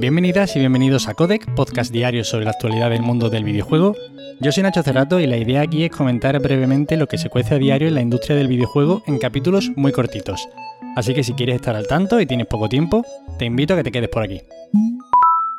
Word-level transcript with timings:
Bienvenidas 0.00 0.56
y 0.56 0.60
bienvenidos 0.60 1.08
a 1.08 1.14
Codec, 1.14 1.54
podcast 1.54 1.92
diario 1.92 2.24
sobre 2.24 2.46
la 2.46 2.52
actualidad 2.52 2.88
del 2.88 3.02
mundo 3.02 3.28
del 3.28 3.44
videojuego. 3.44 3.94
Yo 4.40 4.50
soy 4.50 4.62
Nacho 4.62 4.82
Cerrato 4.82 5.20
y 5.20 5.26
la 5.26 5.36
idea 5.36 5.60
aquí 5.60 5.84
es 5.84 5.90
comentar 5.90 6.40
brevemente 6.40 6.96
lo 6.96 7.06
que 7.06 7.18
se 7.18 7.28
cuece 7.28 7.56
a 7.56 7.58
diario 7.58 7.86
en 7.86 7.96
la 7.96 8.00
industria 8.00 8.34
del 8.34 8.48
videojuego 8.48 9.02
en 9.06 9.18
capítulos 9.18 9.70
muy 9.76 9.92
cortitos. 9.92 10.48
Así 10.96 11.12
que 11.12 11.22
si 11.22 11.34
quieres 11.34 11.56
estar 11.56 11.76
al 11.76 11.86
tanto 11.86 12.18
y 12.18 12.24
tienes 12.24 12.46
poco 12.46 12.70
tiempo, 12.70 13.04
te 13.38 13.44
invito 13.44 13.74
a 13.74 13.76
que 13.76 13.82
te 13.82 13.92
quedes 13.92 14.08
por 14.08 14.22
aquí. 14.22 14.40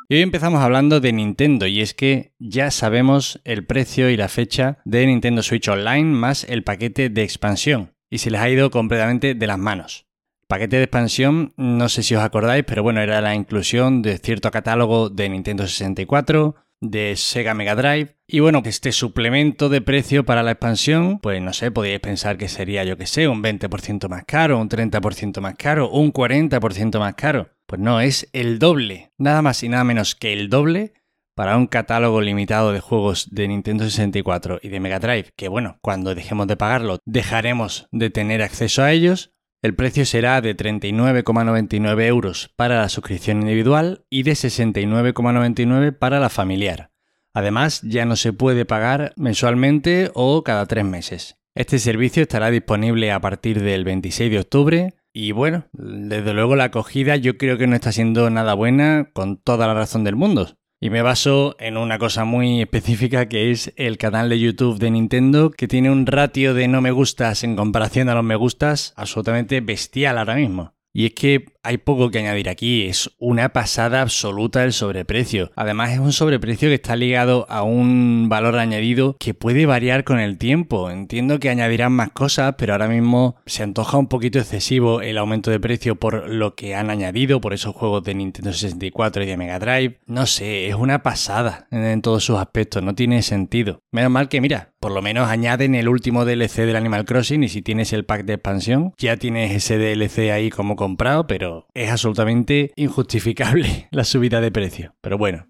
Y 0.08 0.16
hoy 0.16 0.22
empezamos 0.22 0.60
hablando 0.60 0.98
de 0.98 1.12
Nintendo 1.12 1.68
y 1.68 1.80
es 1.80 1.94
que 1.94 2.32
ya 2.40 2.72
sabemos 2.72 3.40
el 3.44 3.64
precio 3.64 4.10
y 4.10 4.16
la 4.16 4.26
fecha 4.26 4.78
de 4.84 5.06
Nintendo 5.06 5.44
Switch 5.44 5.68
Online 5.68 6.16
más 6.16 6.42
el 6.42 6.64
paquete 6.64 7.10
de 7.10 7.22
expansión 7.22 7.92
y 8.10 8.18
se 8.18 8.32
les 8.32 8.40
ha 8.40 8.50
ido 8.50 8.72
completamente 8.72 9.36
de 9.36 9.46
las 9.46 9.58
manos. 9.58 10.04
Paquete 10.52 10.76
de 10.76 10.82
expansión, 10.82 11.54
no 11.56 11.88
sé 11.88 12.02
si 12.02 12.14
os 12.14 12.22
acordáis, 12.22 12.62
pero 12.66 12.82
bueno, 12.82 13.00
era 13.00 13.22
la 13.22 13.34
inclusión 13.34 14.02
de 14.02 14.18
cierto 14.18 14.50
catálogo 14.50 15.08
de 15.08 15.30
Nintendo 15.30 15.66
64, 15.66 16.56
de 16.82 17.16
Sega 17.16 17.54
Mega 17.54 17.74
Drive. 17.74 18.18
Y 18.26 18.40
bueno, 18.40 18.60
este 18.62 18.92
suplemento 18.92 19.70
de 19.70 19.80
precio 19.80 20.26
para 20.26 20.42
la 20.42 20.50
expansión, 20.50 21.20
pues 21.20 21.40
no 21.40 21.54
sé, 21.54 21.70
podríais 21.70 22.00
pensar 22.00 22.36
que 22.36 22.50
sería, 22.50 22.84
yo 22.84 22.98
que 22.98 23.06
sé, 23.06 23.28
un 23.28 23.42
20% 23.42 24.10
más 24.10 24.24
caro, 24.26 24.60
un 24.60 24.68
30% 24.68 25.40
más 25.40 25.54
caro, 25.54 25.88
un 25.88 26.12
40% 26.12 26.98
más 26.98 27.14
caro. 27.14 27.48
Pues 27.66 27.80
no, 27.80 28.02
es 28.02 28.28
el 28.34 28.58
doble, 28.58 29.10
nada 29.16 29.40
más 29.40 29.62
y 29.62 29.70
nada 29.70 29.84
menos 29.84 30.14
que 30.14 30.34
el 30.34 30.50
doble 30.50 30.92
para 31.34 31.56
un 31.56 31.66
catálogo 31.66 32.20
limitado 32.20 32.72
de 32.72 32.80
juegos 32.80 33.30
de 33.30 33.48
Nintendo 33.48 33.84
64 33.84 34.60
y 34.62 34.68
de 34.68 34.80
Mega 34.80 34.98
Drive, 34.98 35.30
que 35.34 35.48
bueno, 35.48 35.78
cuando 35.80 36.14
dejemos 36.14 36.46
de 36.46 36.58
pagarlo 36.58 36.98
dejaremos 37.06 37.88
de 37.90 38.10
tener 38.10 38.42
acceso 38.42 38.82
a 38.82 38.92
ellos, 38.92 39.32
el 39.62 39.76
precio 39.76 40.04
será 40.04 40.40
de 40.40 40.56
39,99 40.56 42.04
euros 42.06 42.50
para 42.56 42.80
la 42.80 42.88
suscripción 42.88 43.42
individual 43.42 44.04
y 44.10 44.24
de 44.24 44.32
69,99 44.32 45.96
para 45.96 46.18
la 46.18 46.28
familiar. 46.28 46.90
Además, 47.32 47.80
ya 47.82 48.04
no 48.04 48.16
se 48.16 48.32
puede 48.32 48.64
pagar 48.64 49.12
mensualmente 49.16 50.10
o 50.14 50.42
cada 50.42 50.66
tres 50.66 50.84
meses. 50.84 51.36
Este 51.54 51.78
servicio 51.78 52.22
estará 52.22 52.50
disponible 52.50 53.12
a 53.12 53.20
partir 53.20 53.62
del 53.62 53.84
26 53.84 54.32
de 54.32 54.38
octubre 54.40 54.94
y 55.12 55.30
bueno, 55.30 55.66
desde 55.72 56.34
luego 56.34 56.56
la 56.56 56.64
acogida 56.64 57.16
yo 57.16 57.38
creo 57.38 57.56
que 57.56 57.66
no 57.68 57.76
está 57.76 57.92
siendo 57.92 58.30
nada 58.30 58.54
buena 58.54 59.10
con 59.12 59.36
toda 59.36 59.66
la 59.68 59.74
razón 59.74 60.02
del 60.02 60.16
mundo. 60.16 60.56
Y 60.84 60.90
me 60.90 61.00
baso 61.00 61.54
en 61.60 61.76
una 61.76 61.96
cosa 61.96 62.24
muy 62.24 62.60
específica 62.60 63.28
que 63.28 63.52
es 63.52 63.72
el 63.76 63.98
canal 63.98 64.28
de 64.28 64.40
YouTube 64.40 64.80
de 64.80 64.90
Nintendo 64.90 65.52
que 65.52 65.68
tiene 65.68 65.92
un 65.92 66.06
ratio 66.06 66.54
de 66.54 66.66
no 66.66 66.80
me 66.80 66.90
gustas 66.90 67.44
en 67.44 67.54
comparación 67.54 68.08
a 68.08 68.16
los 68.16 68.24
me 68.24 68.34
gustas 68.34 68.92
absolutamente 68.96 69.60
bestial 69.60 70.18
ahora 70.18 70.34
mismo. 70.34 70.74
Y 70.92 71.06
es 71.06 71.14
que 71.14 71.51
hay 71.62 71.78
poco 71.78 72.10
que 72.10 72.18
añadir 72.18 72.48
aquí, 72.48 72.86
es 72.86 73.10
una 73.18 73.50
pasada 73.52 74.02
absoluta 74.02 74.64
el 74.64 74.72
sobreprecio. 74.72 75.52
Además 75.54 75.92
es 75.92 75.98
un 75.98 76.12
sobreprecio 76.12 76.68
que 76.68 76.74
está 76.74 76.96
ligado 76.96 77.46
a 77.48 77.62
un 77.62 78.28
valor 78.28 78.58
añadido 78.58 79.16
que 79.18 79.34
puede 79.34 79.66
variar 79.66 80.04
con 80.04 80.18
el 80.18 80.38
tiempo. 80.38 80.90
Entiendo 80.90 81.38
que 81.38 81.50
añadirán 81.50 81.92
más 81.92 82.10
cosas, 82.10 82.54
pero 82.58 82.72
ahora 82.72 82.88
mismo 82.88 83.36
se 83.46 83.62
antoja 83.62 83.96
un 83.96 84.08
poquito 84.08 84.38
excesivo 84.38 85.00
el 85.02 85.18
aumento 85.18 85.50
de 85.50 85.60
precio 85.60 85.96
por 85.96 86.28
lo 86.28 86.54
que 86.54 86.74
han 86.74 86.90
añadido, 86.90 87.40
por 87.40 87.54
esos 87.54 87.74
juegos 87.74 88.02
de 88.04 88.14
Nintendo 88.14 88.52
64 88.52 89.22
y 89.22 89.26
de 89.26 89.36
Mega 89.36 89.58
Drive. 89.58 90.00
No 90.06 90.26
sé, 90.26 90.68
es 90.68 90.74
una 90.74 91.02
pasada 91.02 91.68
en 91.70 92.02
todos 92.02 92.24
sus 92.24 92.38
aspectos, 92.38 92.82
no 92.82 92.94
tiene 92.94 93.22
sentido. 93.22 93.82
Menos 93.92 94.10
mal 94.10 94.28
que 94.28 94.40
mira, 94.40 94.72
por 94.80 94.90
lo 94.90 95.00
menos 95.00 95.28
añaden 95.28 95.76
el 95.76 95.88
último 95.88 96.24
DLC 96.24 96.66
del 96.66 96.76
Animal 96.76 97.04
Crossing 97.04 97.44
y 97.44 97.48
si 97.48 97.62
tienes 97.62 97.92
el 97.92 98.04
pack 98.04 98.24
de 98.24 98.34
expansión, 98.34 98.94
ya 98.98 99.16
tienes 99.16 99.52
ese 99.52 99.78
DLC 99.78 100.32
ahí 100.32 100.50
como 100.50 100.74
comprado, 100.74 101.28
pero 101.28 101.51
es 101.74 101.90
absolutamente 101.90 102.72
injustificable 102.76 103.88
la 103.90 104.04
subida 104.04 104.40
de 104.40 104.50
precio. 104.50 104.94
Pero 105.00 105.18
bueno. 105.18 105.46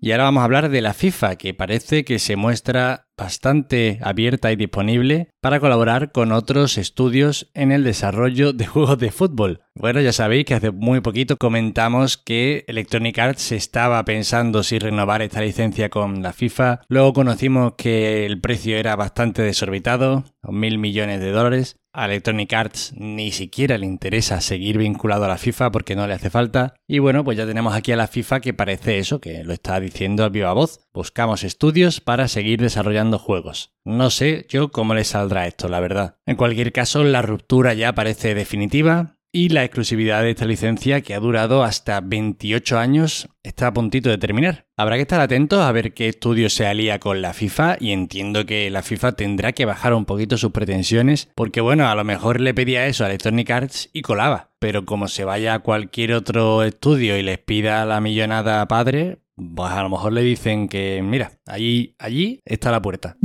Y 0.00 0.12
ahora 0.12 0.24
vamos 0.24 0.42
a 0.42 0.44
hablar 0.44 0.68
de 0.68 0.80
la 0.80 0.94
FIFA, 0.94 1.36
que 1.36 1.54
parece 1.54 2.04
que 2.04 2.20
se 2.20 2.36
muestra 2.36 3.08
bastante 3.16 3.98
abierta 4.00 4.52
y 4.52 4.56
disponible 4.56 5.30
para 5.40 5.58
colaborar 5.58 6.12
con 6.12 6.30
otros 6.30 6.78
estudios 6.78 7.50
en 7.52 7.72
el 7.72 7.82
desarrollo 7.82 8.52
de 8.52 8.66
juegos 8.66 8.98
de 8.98 9.10
fútbol. 9.10 9.60
Bueno, 9.74 10.00
ya 10.00 10.12
sabéis 10.12 10.44
que 10.44 10.54
hace 10.54 10.70
muy 10.70 11.00
poquito 11.00 11.36
comentamos 11.36 12.16
que 12.16 12.64
Electronic 12.68 13.18
Arts 13.18 13.50
estaba 13.50 14.04
pensando 14.04 14.62
si 14.62 14.78
renovar 14.78 15.20
esta 15.20 15.40
licencia 15.40 15.88
con 15.88 16.22
la 16.22 16.32
FIFA. 16.32 16.82
Luego 16.88 17.12
conocimos 17.12 17.72
que 17.76 18.24
el 18.24 18.40
precio 18.40 18.76
era 18.76 18.94
bastante 18.94 19.42
desorbitado, 19.42 20.24
mil 20.44 20.78
millones 20.78 21.18
de 21.18 21.32
dólares. 21.32 21.76
A 21.92 22.04
Electronic 22.04 22.52
Arts 22.52 22.92
ni 22.96 23.32
siquiera 23.32 23.78
le 23.78 23.86
interesa 23.86 24.40
seguir 24.40 24.78
vinculado 24.78 25.24
a 25.24 25.28
la 25.28 25.38
FIFA 25.38 25.72
porque 25.72 25.96
no 25.96 26.06
le 26.06 26.14
hace 26.14 26.30
falta. 26.30 26.74
Y 26.86 26.98
bueno, 26.98 27.24
pues 27.24 27.36
ya 27.38 27.46
tenemos 27.46 27.74
aquí 27.74 27.92
a 27.92 27.96
la 27.96 28.06
FIFA 28.06 28.40
que 28.40 28.54
parece 28.54 28.98
eso, 28.98 29.20
que 29.20 29.42
lo 29.44 29.52
está 29.52 29.80
diciendo 29.80 30.24
a 30.24 30.28
viva 30.28 30.52
voz. 30.52 30.80
Buscamos 30.92 31.44
estudios 31.44 32.00
para 32.00 32.28
seguir 32.28 32.60
desarrollando 32.60 33.18
juegos. 33.18 33.72
No 33.84 34.10
sé 34.10 34.46
yo 34.48 34.70
cómo 34.70 34.94
le 34.94 35.04
saldrá 35.04 35.46
esto, 35.46 35.68
la 35.68 35.80
verdad. 35.80 36.18
En 36.26 36.36
cualquier 36.36 36.72
caso, 36.72 37.04
la 37.04 37.22
ruptura 37.22 37.74
ya 37.74 37.94
parece 37.94 38.34
definitiva 38.34 39.17
y 39.38 39.50
la 39.50 39.62
exclusividad 39.62 40.22
de 40.22 40.30
esta 40.30 40.46
licencia, 40.46 41.00
que 41.00 41.14
ha 41.14 41.20
durado 41.20 41.62
hasta 41.62 42.00
28 42.00 42.76
años, 42.76 43.28
está 43.44 43.68
a 43.68 43.72
puntito 43.72 44.10
de 44.10 44.18
terminar. 44.18 44.66
Habrá 44.76 44.96
que 44.96 45.02
estar 45.02 45.20
atentos 45.20 45.60
a 45.60 45.70
ver 45.70 45.94
qué 45.94 46.08
estudio 46.08 46.50
se 46.50 46.66
alía 46.66 46.98
con 46.98 47.22
la 47.22 47.32
FIFA 47.32 47.76
y 47.78 47.92
entiendo 47.92 48.46
que 48.46 48.68
la 48.68 48.82
FIFA 48.82 49.12
tendrá 49.12 49.52
que 49.52 49.64
bajar 49.64 49.94
un 49.94 50.06
poquito 50.06 50.36
sus 50.38 50.50
pretensiones 50.50 51.30
porque 51.36 51.60
bueno, 51.60 51.86
a 51.88 51.94
lo 51.94 52.02
mejor 52.02 52.40
le 52.40 52.52
pedía 52.52 52.88
eso 52.88 53.04
a 53.04 53.06
Electronic 53.06 53.48
Arts 53.48 53.90
y 53.92 54.02
colaba, 54.02 54.50
pero 54.58 54.84
como 54.84 55.06
se 55.06 55.22
vaya 55.22 55.54
a 55.54 55.58
cualquier 55.60 56.14
otro 56.14 56.64
estudio 56.64 57.16
y 57.16 57.22
les 57.22 57.38
pida 57.38 57.86
la 57.86 58.00
millonada 58.00 58.66
padre, 58.66 59.18
pues 59.36 59.70
a 59.70 59.84
lo 59.84 59.88
mejor 59.88 60.14
le 60.14 60.22
dicen 60.22 60.68
que, 60.68 61.00
mira, 61.04 61.30
allí, 61.46 61.94
allí 62.00 62.40
está 62.44 62.72
la 62.72 62.82
puerta. 62.82 63.16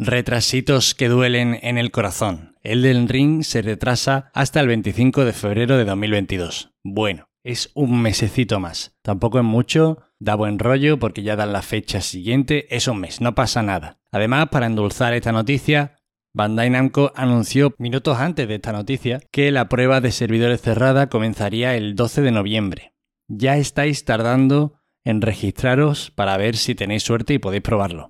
Retrasitos 0.00 0.96
que 0.96 1.06
duelen 1.06 1.60
en 1.62 1.78
el 1.78 1.92
corazón. 1.92 2.51
El 2.62 2.82
del 2.82 3.08
Ring 3.08 3.42
se 3.42 3.60
retrasa 3.60 4.30
hasta 4.34 4.60
el 4.60 4.68
25 4.68 5.24
de 5.24 5.32
febrero 5.32 5.76
de 5.76 5.84
2022. 5.84 6.72
Bueno, 6.84 7.28
es 7.42 7.72
un 7.74 8.00
mesecito 8.00 8.60
más. 8.60 8.96
Tampoco 9.02 9.38
es 9.38 9.44
mucho, 9.44 9.98
da 10.20 10.36
buen 10.36 10.60
rollo 10.60 11.00
porque 11.00 11.24
ya 11.24 11.34
dan 11.34 11.52
la 11.52 11.62
fecha 11.62 12.00
siguiente, 12.00 12.72
es 12.74 12.86
un 12.86 13.00
mes, 13.00 13.20
no 13.20 13.34
pasa 13.34 13.64
nada. 13.64 13.98
Además, 14.12 14.50
para 14.50 14.66
endulzar 14.66 15.12
esta 15.12 15.32
noticia, 15.32 15.96
Bandai 16.34 16.70
Namco 16.70 17.12
anunció 17.16 17.74
minutos 17.78 18.18
antes 18.18 18.46
de 18.46 18.54
esta 18.54 18.70
noticia 18.70 19.20
que 19.32 19.50
la 19.50 19.68
prueba 19.68 20.00
de 20.00 20.12
servidores 20.12 20.60
cerrada 20.60 21.08
comenzaría 21.08 21.74
el 21.74 21.96
12 21.96 22.22
de 22.22 22.30
noviembre. 22.30 22.94
Ya 23.26 23.56
estáis 23.56 24.04
tardando 24.04 24.74
en 25.02 25.20
registraros 25.20 26.12
para 26.12 26.36
ver 26.36 26.56
si 26.56 26.76
tenéis 26.76 27.02
suerte 27.02 27.34
y 27.34 27.38
podéis 27.40 27.64
probarlo. 27.64 28.08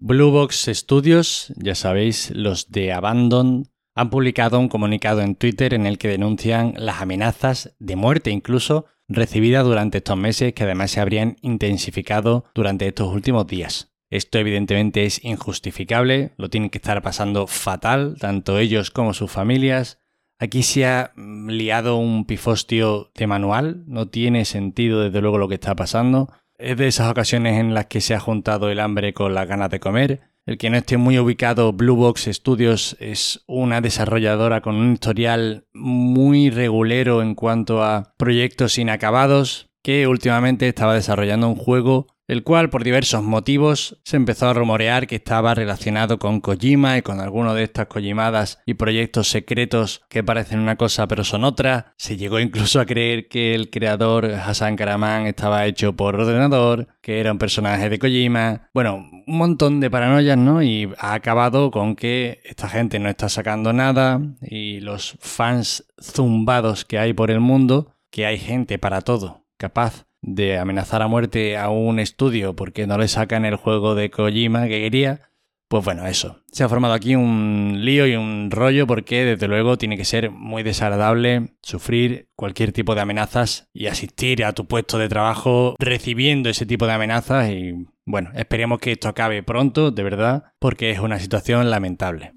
Blue 0.00 0.30
Box 0.30 0.70
Studios, 0.72 1.52
ya 1.56 1.74
sabéis, 1.74 2.30
los 2.30 2.70
de 2.70 2.92
Abandon, 2.92 3.68
han 3.94 4.10
publicado 4.10 4.60
un 4.60 4.68
comunicado 4.68 5.22
en 5.22 5.34
Twitter 5.34 5.74
en 5.74 5.86
el 5.86 5.98
que 5.98 6.08
denuncian 6.08 6.74
las 6.76 7.02
amenazas 7.02 7.74
de 7.78 7.96
muerte 7.96 8.30
incluso 8.30 8.86
recibidas 9.08 9.64
durante 9.64 9.98
estos 9.98 10.16
meses 10.16 10.52
que 10.52 10.64
además 10.64 10.92
se 10.92 11.00
habrían 11.00 11.36
intensificado 11.42 12.44
durante 12.54 12.86
estos 12.86 13.12
últimos 13.12 13.46
días. 13.46 13.92
Esto 14.10 14.38
evidentemente 14.38 15.04
es 15.04 15.24
injustificable, 15.24 16.32
lo 16.36 16.48
tienen 16.48 16.70
que 16.70 16.78
estar 16.78 17.02
pasando 17.02 17.46
fatal, 17.46 18.16
tanto 18.20 18.58
ellos 18.58 18.90
como 18.90 19.14
sus 19.14 19.30
familias, 19.30 19.98
Aquí 20.40 20.62
se 20.62 20.86
ha 20.86 21.12
mm, 21.16 21.48
liado 21.48 21.96
un 21.96 22.24
pifostio 22.24 23.10
de 23.14 23.26
manual, 23.26 23.82
no 23.86 24.08
tiene 24.08 24.44
sentido 24.44 25.02
desde 25.02 25.20
luego 25.20 25.38
lo 25.38 25.48
que 25.48 25.54
está 25.54 25.74
pasando. 25.74 26.32
Es 26.58 26.76
de 26.76 26.88
esas 26.88 27.08
ocasiones 27.08 27.60
en 27.60 27.72
las 27.72 27.86
que 27.86 28.00
se 28.00 28.14
ha 28.14 28.20
juntado 28.20 28.68
el 28.68 28.80
hambre 28.80 29.14
con 29.14 29.32
las 29.32 29.46
ganas 29.46 29.70
de 29.70 29.78
comer. 29.78 30.22
El 30.44 30.58
que 30.58 30.70
no 30.70 30.76
esté 30.76 30.96
muy 30.96 31.16
ubicado, 31.16 31.72
Blue 31.72 31.94
Box 31.94 32.28
Studios 32.32 32.96
es 32.98 33.44
una 33.46 33.80
desarrolladora 33.80 34.60
con 34.60 34.74
un 34.74 34.94
historial 34.94 35.66
muy 35.72 36.50
regulero 36.50 37.22
en 37.22 37.36
cuanto 37.36 37.84
a 37.84 38.12
proyectos 38.16 38.76
inacabados, 38.76 39.70
que 39.84 40.08
últimamente 40.08 40.66
estaba 40.66 40.94
desarrollando 40.94 41.48
un 41.48 41.54
juego 41.54 42.08
el 42.28 42.44
cual 42.44 42.68
por 42.68 42.84
diversos 42.84 43.22
motivos 43.22 43.98
se 44.04 44.16
empezó 44.16 44.48
a 44.48 44.54
rumorear 44.54 45.06
que 45.06 45.16
estaba 45.16 45.54
relacionado 45.54 46.18
con 46.18 46.40
Kojima 46.40 46.98
y 46.98 47.02
con 47.02 47.20
alguno 47.20 47.54
de 47.54 47.64
estas 47.64 47.86
Kojimadas 47.86 48.60
y 48.66 48.74
proyectos 48.74 49.28
secretos 49.28 50.02
que 50.10 50.22
parecen 50.22 50.60
una 50.60 50.76
cosa 50.76 51.08
pero 51.08 51.24
son 51.24 51.44
otra. 51.44 51.94
Se 51.96 52.18
llegó 52.18 52.38
incluso 52.38 52.80
a 52.80 52.86
creer 52.86 53.28
que 53.28 53.54
el 53.54 53.70
creador 53.70 54.26
Hassan 54.26 54.76
Karaman 54.76 55.26
estaba 55.26 55.64
hecho 55.66 55.96
por 55.96 56.16
ordenador, 56.16 56.88
que 57.00 57.18
era 57.20 57.32
un 57.32 57.38
personaje 57.38 57.88
de 57.88 57.98
Kojima. 57.98 58.68
Bueno, 58.74 58.96
un 59.26 59.38
montón 59.38 59.80
de 59.80 59.90
paranoias, 59.90 60.36
¿no? 60.36 60.62
Y 60.62 60.92
ha 60.98 61.14
acabado 61.14 61.70
con 61.70 61.96
que 61.96 62.40
esta 62.44 62.68
gente 62.68 62.98
no 62.98 63.08
está 63.08 63.30
sacando 63.30 63.72
nada 63.72 64.20
y 64.42 64.80
los 64.80 65.16
fans 65.20 65.86
zumbados 65.98 66.84
que 66.84 66.98
hay 66.98 67.14
por 67.14 67.30
el 67.30 67.40
mundo, 67.40 67.94
que 68.10 68.26
hay 68.26 68.38
gente 68.38 68.78
para 68.78 69.00
todo, 69.00 69.46
capaz 69.56 70.07
de 70.34 70.58
amenazar 70.58 71.02
a 71.02 71.08
muerte 71.08 71.56
a 71.56 71.68
un 71.70 71.98
estudio 71.98 72.54
porque 72.54 72.86
no 72.86 72.98
le 72.98 73.08
sacan 73.08 73.44
el 73.44 73.56
juego 73.56 73.94
de 73.94 74.10
Kojima 74.10 74.68
que 74.68 74.80
quería, 74.80 75.20
Pues 75.68 75.84
bueno, 75.84 76.06
eso. 76.06 76.42
Se 76.50 76.64
ha 76.64 76.68
formado 76.68 76.94
aquí 76.94 77.14
un 77.14 77.74
lío 77.80 78.06
y 78.06 78.16
un 78.16 78.50
rollo 78.50 78.86
porque 78.86 79.24
desde 79.26 79.48
luego 79.48 79.76
tiene 79.76 79.98
que 79.98 80.06
ser 80.06 80.30
muy 80.30 80.62
desagradable 80.62 81.52
sufrir 81.62 82.28
cualquier 82.36 82.72
tipo 82.72 82.94
de 82.94 83.02
amenazas 83.02 83.68
y 83.74 83.86
asistir 83.86 84.44
a 84.44 84.54
tu 84.54 84.66
puesto 84.66 84.96
de 84.98 85.10
trabajo 85.10 85.74
recibiendo 85.78 86.48
ese 86.48 86.64
tipo 86.64 86.86
de 86.86 86.92
amenazas 86.94 87.50
y 87.50 87.86
bueno, 88.06 88.30
esperemos 88.34 88.78
que 88.78 88.92
esto 88.92 89.08
acabe 89.08 89.42
pronto, 89.42 89.90
de 89.90 90.02
verdad, 90.02 90.44
porque 90.58 90.90
es 90.90 90.98
una 90.98 91.18
situación 91.18 91.68
lamentable. 91.68 92.32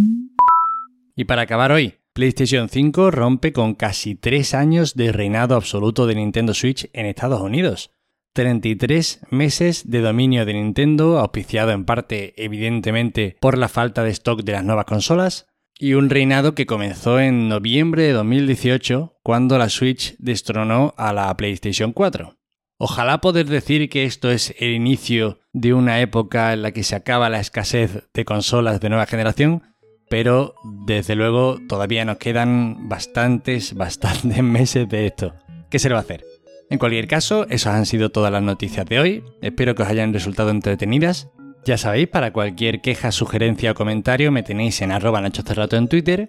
Y 1.16 1.24
para 1.24 1.44
acabar 1.44 1.72
hoy, 1.72 1.96
PlayStation 2.14 2.68
5 2.68 3.10
rompe 3.10 3.54
con 3.54 3.74
casi 3.74 4.16
tres 4.16 4.54
años 4.54 4.96
de 4.96 5.14
reinado 5.14 5.56
absoluto 5.56 6.08
de 6.08 6.16
Nintendo 6.16 6.54
Switch 6.54 6.90
en 6.92 7.06
Estados 7.06 7.40
Unidos. 7.40 7.92
33 8.34 9.22
meses 9.30 9.90
de 9.90 10.02
dominio 10.02 10.46
de 10.46 10.54
Nintendo, 10.54 11.20
auspiciado 11.20 11.72
en 11.72 11.86
parte 11.86 12.34
evidentemente 12.36 13.38
por 13.40 13.58
la 13.58 13.70
falta 13.70 14.04
de 14.04 14.10
stock 14.12 14.44
de 14.44 14.52
las 14.52 14.66
nuevas 14.66 14.86
consolas, 14.86 15.48
y 15.80 15.94
un 15.94 16.10
reinado 16.10 16.54
que 16.54 16.66
comenzó 16.66 17.18
en 17.18 17.48
noviembre 17.48 18.04
de 18.04 18.12
2018 18.12 19.18
cuando 19.24 19.58
la 19.58 19.70
Switch 19.70 20.16
destronó 20.20 20.94
a 20.98 21.14
la 21.14 21.36
PlayStation 21.38 21.94
4. 21.94 22.38
Ojalá 22.78 23.22
poder 23.22 23.46
decir 23.46 23.90
que 23.90 24.04
esto 24.04 24.32
es 24.32 24.54
el 24.60 24.72
inicio 24.74 25.40
de 25.54 25.74
una 25.74 26.02
época 26.02 26.52
en 26.52 26.62
la 26.62 26.72
que 26.72 26.84
se 26.84 26.96
acaba 26.96 27.30
la 27.30 27.40
escasez 27.40 28.10
de 28.14 28.26
consolas 28.26 28.82
de 28.82 28.90
nueva 28.90 29.06
generación, 29.06 29.71
pero 30.12 30.56
desde 30.66 31.16
luego 31.16 31.58
todavía 31.70 32.04
nos 32.04 32.18
quedan 32.18 32.90
bastantes, 32.90 33.74
bastantes 33.76 34.44
meses 34.44 34.88
de 34.90 35.08
esto. 35.08 35.34
¿Qué 35.70 35.80
se 35.80 35.88
le 35.88 35.94
va 35.94 36.02
a 36.02 36.04
hacer? 36.04 36.26
En 36.70 36.80
cualquier 36.80 37.08
caso, 37.08 37.48
esas 37.50 37.76
han 37.76 37.86
sido 37.86 38.10
todas 38.10 38.30
las 38.30 38.44
noticias 38.44 38.86
de 38.86 39.00
hoy. 39.00 39.24
Espero 39.42 39.74
que 39.74 39.84
os 39.84 39.90
hayan 39.90 40.14
resultado 40.14 40.50
entretenidas. 40.50 41.30
Ya 41.64 41.78
sabéis, 41.78 42.10
para 42.10 42.34
cualquier 42.34 42.82
queja, 42.82 43.14
sugerencia 43.14 43.72
o 43.72 43.76
comentario 43.76 44.34
me 44.34 44.44
tenéis 44.44 44.82
en 44.82 44.92
arroba 44.92 45.22
nachocerrato 45.22 45.78
en 45.78 45.88
Twitter. 45.88 46.28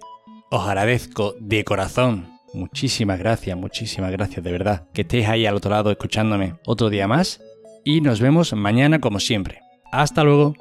Os 0.49 0.65
agradezco 0.65 1.35
de 1.41 1.65
corazón. 1.65 2.39
Muchísimas 2.53 3.19
gracias, 3.19 3.57
muchísimas 3.57 4.11
gracias 4.11 4.45
de 4.45 4.51
verdad. 4.51 4.87
Que 4.93 5.01
estéis 5.01 5.27
ahí 5.27 5.45
al 5.45 5.55
otro 5.55 5.71
lado 5.71 5.91
escuchándome 5.91 6.55
otro 6.65 6.89
día 6.89 7.09
más. 7.09 7.41
Y 7.83 7.99
nos 7.99 8.21
vemos 8.21 8.53
mañana 8.53 8.99
como 8.99 9.19
siempre. 9.19 9.59
Hasta 9.91 10.23
luego. 10.23 10.55